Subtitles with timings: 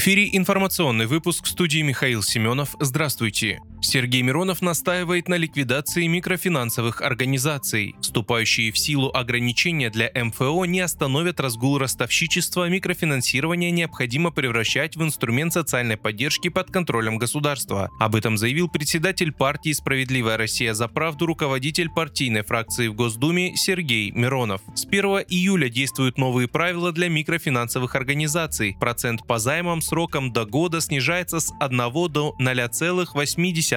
[0.00, 2.74] Эфире информационный выпуск студии Михаил Семенов.
[2.80, 3.60] Здравствуйте.
[3.82, 7.94] Сергей Миронов настаивает на ликвидации микрофинансовых организаций.
[8.00, 15.54] Вступающие в силу ограничения для МФО не остановят разгул ростовщичества, микрофинансирование необходимо превращать в инструмент
[15.54, 17.90] социальной поддержки под контролем государства.
[17.98, 24.10] Об этом заявил председатель партии «Справедливая Россия за правду» руководитель партийной фракции в Госдуме Сергей
[24.10, 24.60] Миронов.
[24.74, 28.76] С 1 июля действуют новые правила для микрофинансовых организаций.
[28.78, 31.78] Процент по займам сроком до года снижается с 1
[32.10, 33.69] до 0,8%.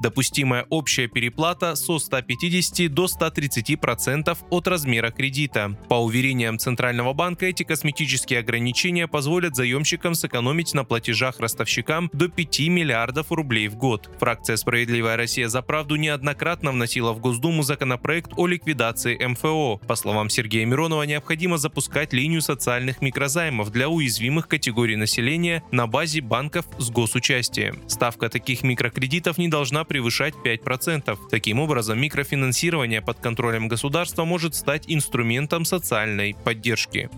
[0.00, 5.76] Допустимая общая переплата со 150 до 130% от размера кредита.
[5.88, 12.60] По уверениям Центрального банка, эти косметические ограничения позволят заемщикам сэкономить на платежах ростовщикам до 5
[12.68, 14.10] миллиардов рублей в год.
[14.18, 19.78] Фракция «Справедливая Россия за правду» неоднократно вносила в Госдуму законопроект о ликвидации МФО.
[19.86, 26.20] По словам Сергея Миронова, необходимо запускать линию социальных микрозаймов для уязвимых категорий населения на базе
[26.20, 27.78] банков с госучастием.
[27.88, 31.18] Ставка таких микрокредитов не должна превышать 5%.
[31.30, 37.08] Таким образом, микрофинансирование под контролем государства может стать инструментом социальной поддержки.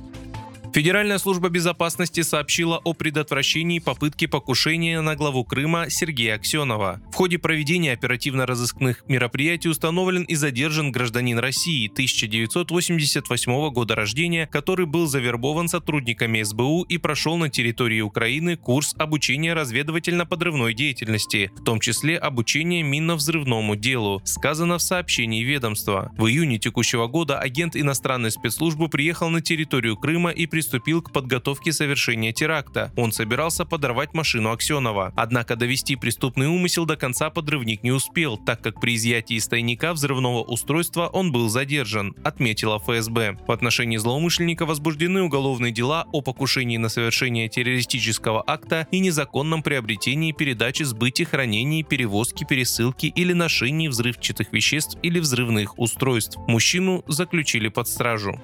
[0.76, 7.00] Федеральная служба безопасности сообщила о предотвращении попытки покушения на главу Крыма Сергея Аксенова.
[7.10, 15.06] В ходе проведения оперативно-розыскных мероприятий установлен и задержан гражданин России 1988 года рождения, который был
[15.06, 22.18] завербован сотрудниками СБУ и прошел на территории Украины курс обучения разведывательно-подрывной деятельности, в том числе
[22.18, 26.12] обучение минно-взрывному делу, сказано в сообщении ведомства.
[26.18, 31.12] В июне текущего года агент иностранной спецслужбы приехал на территорию Крыма и приступил приступил к
[31.12, 32.90] подготовке совершения теракта.
[32.96, 35.12] Он собирался подорвать машину Аксенова.
[35.14, 39.92] Однако довести преступный умысел до конца подрывник не успел, так как при изъятии из тайника
[39.92, 43.38] взрывного устройства он был задержан, отметила ФСБ.
[43.46, 50.32] В отношении злоумышленника возбуждены уголовные дела о покушении на совершение террористического акта и незаконном приобретении,
[50.32, 56.38] передаче, сбытии, хранении, перевозке, пересылке или ношении взрывчатых веществ или взрывных устройств.
[56.48, 58.40] Мужчину заключили под стражу.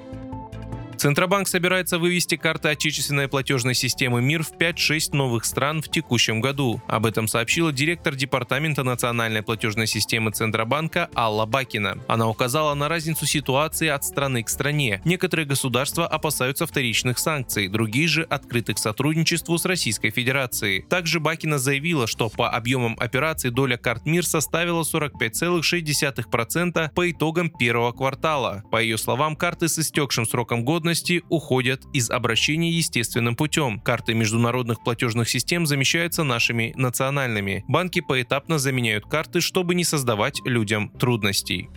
[1.02, 6.80] Центробанк собирается вывести карты отечественной платежной системы МИР в 5-6 новых стран в текущем году.
[6.86, 11.98] Об этом сообщила директор Департамента национальной платежной системы Центробанка Алла Бакина.
[12.06, 15.02] Она указала на разницу ситуации от страны к стране.
[15.04, 20.82] Некоторые государства опасаются вторичных санкций, другие же открыты к сотрудничеству с Российской Федерацией.
[20.82, 27.90] Также Бакина заявила, что по объемам операций доля карт МИР составила 45,6% по итогам первого
[27.90, 28.62] квартала.
[28.70, 33.80] По ее словам, карты с истекшим сроком годности доходности уходят из обращения естественным путем.
[33.80, 37.64] Карты международных платежных систем замещаются нашими национальными.
[37.68, 41.68] Банки поэтапно заменяют карты, чтобы не создавать людям трудностей.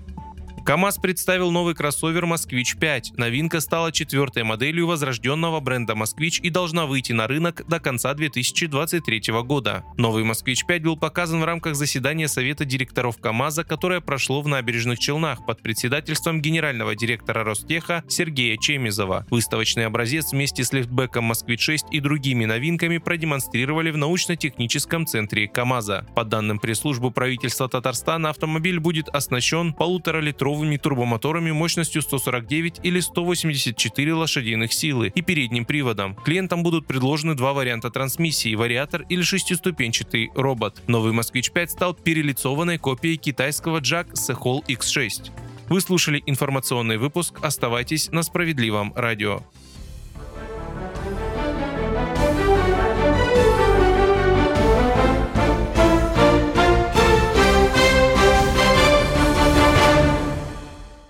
[0.65, 3.17] КАМАЗ представил новый кроссовер «Москвич 5».
[3.17, 9.21] Новинка стала четвертой моделью возрожденного бренда «Москвич» и должна выйти на рынок до конца 2023
[9.43, 9.83] года.
[9.95, 14.97] Новый «Москвич 5» был показан в рамках заседания Совета директоров КАМАЗа, которое прошло в набережных
[14.97, 19.27] Челнах под председательством генерального директора Ростеха Сергея Чемизова.
[19.29, 26.07] Выставочный образец вместе с лифтбеком «Москвич-6» и другими новинками продемонстрировали в научно-техническом центре КАМАЗа.
[26.15, 34.13] По данным пресс-службы правительства Татарстана, автомобиль будет оснащен полуторалитровым литровыми турбомоторами мощностью 149 или 184
[34.13, 36.15] лошадиных силы и передним приводом.
[36.15, 40.81] Клиентам будут предложены два варианта трансмиссии– вариатор или шестиступенчатый робот.
[40.87, 43.81] Новый Москвич 5 стал перелицованной копией китайского
[44.13, 45.31] Sehol X6.
[45.69, 47.39] Вы слушали информационный выпуск.
[47.41, 49.41] Оставайтесь на справедливом радио.